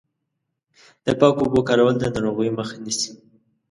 [1.05, 3.11] د پاکو اوبو کارول د ناروغیو مخه نیسي.